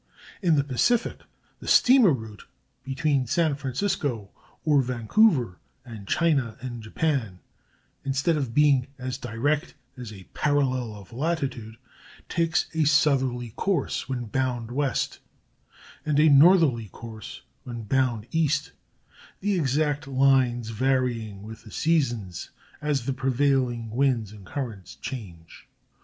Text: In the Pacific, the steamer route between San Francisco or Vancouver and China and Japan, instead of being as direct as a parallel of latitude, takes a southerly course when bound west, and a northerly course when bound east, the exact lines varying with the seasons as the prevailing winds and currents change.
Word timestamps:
In 0.41 0.55
the 0.55 0.63
Pacific, 0.63 1.19
the 1.59 1.67
steamer 1.67 2.11
route 2.11 2.47
between 2.83 3.27
San 3.27 3.53
Francisco 3.53 4.31
or 4.65 4.81
Vancouver 4.81 5.59
and 5.85 6.07
China 6.07 6.57
and 6.59 6.81
Japan, 6.81 7.37
instead 8.03 8.35
of 8.35 8.51
being 8.55 8.87
as 8.97 9.19
direct 9.19 9.75
as 9.95 10.11
a 10.11 10.23
parallel 10.33 10.95
of 10.95 11.13
latitude, 11.13 11.77
takes 12.27 12.65
a 12.73 12.83
southerly 12.85 13.51
course 13.51 14.09
when 14.09 14.25
bound 14.25 14.71
west, 14.71 15.19
and 16.03 16.19
a 16.19 16.29
northerly 16.29 16.87
course 16.87 17.43
when 17.63 17.83
bound 17.83 18.25
east, 18.31 18.71
the 19.39 19.53
exact 19.55 20.07
lines 20.07 20.69
varying 20.69 21.43
with 21.43 21.63
the 21.63 21.69
seasons 21.69 22.49
as 22.81 23.05
the 23.05 23.13
prevailing 23.13 23.91
winds 23.91 24.31
and 24.31 24.47
currents 24.47 24.95
change. 24.95 25.67